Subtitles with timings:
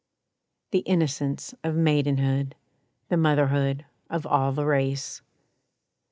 [0.71, 2.53] The innocence of maidenhood,
[3.09, 5.21] The motherhood of all the race.